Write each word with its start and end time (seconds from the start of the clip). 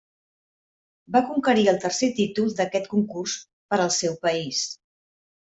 Va 1.15 1.21
conquerir 1.27 1.65
el 1.73 1.77
tercer 1.83 2.09
títol 2.21 2.49
d'aquest 2.61 2.89
concurs 2.95 3.37
per 3.75 3.81
al 3.87 3.95
seu 3.99 4.19
país. 4.27 4.65